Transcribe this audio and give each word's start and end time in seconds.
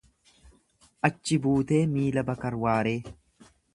Achi 1.09 1.37
buutee 1.43 1.81
miila 1.93 2.23
Bakar 2.31 2.59
Waaree. 2.65 2.95